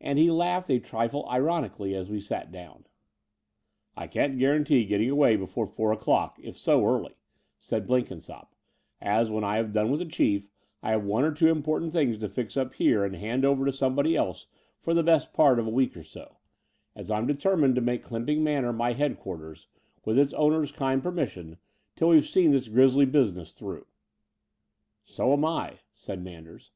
And 0.00 0.18
he 0.18 0.30
laughed 0.30 0.70
a 0.70 0.78
trifle 0.80 1.28
ironically 1.28 1.94
as 1.94 2.08
we 2.08 2.22
sat 2.22 2.50
down. 2.50 2.86
"I 3.94 4.06
can't 4.06 4.38
guarantee 4.38 4.86
getting 4.86 5.10
away 5.10 5.36
before 5.36 5.66
four 5.66 5.92
o'clock, 5.92 6.38
if 6.42 6.56
so 6.56 6.82
early," 6.86 7.16
said 7.58 7.86
Blenkinsopp, 7.86 8.54
"as, 9.02 9.28
when 9.30 9.44
I 9.44 9.56
have 9.58 9.74
done 9.74 9.90
with 9.90 10.00
the 10.00 10.06
Chief, 10.06 10.48
I 10.82 10.92
have 10.92 11.04
one 11.04 11.22
or 11.24 11.32
two 11.34 11.48
im 11.48 11.62
portant 11.62 11.92
things 11.92 12.16
to 12.16 12.30
fix 12.30 12.56
up 12.56 12.72
here 12.72 13.04
and 13.04 13.14
hand 13.14 13.44
over 13.44 13.66
to 13.66 13.72
somebody 13.72 14.16
else 14.16 14.46
for 14.78 14.94
the 14.94 15.02
best 15.02 15.34
part 15.34 15.58
of 15.58 15.66
a 15.66 15.70
week 15.70 15.98
or 15.98 16.02
so, 16.02 16.38
The 16.96 17.02
Dower 17.02 17.02
House 17.02 17.06
211 17.08 17.08
as 17.10 17.10
I'm 17.10 17.26
determined 17.26 17.74
to 17.74 17.82
make 17.82 18.02
Clymping 18.06 18.40
Manor 18.42 18.72
my 18.72 18.94
headquarters, 18.94 19.66
with 20.06 20.18
its 20.18 20.32
owner's 20.32 20.72
kind 20.72 21.02
permission, 21.02 21.58
till 21.94 22.08
we've 22.08 22.24
seen 22.24 22.52
this 22.52 22.68
grisly 22.68 23.04
business 23.04 23.52
through." 23.52 23.86
So 25.04 25.34
am 25.34 25.44
I," 25.44 25.76
said 25.92 26.24
Manders. 26.24 26.70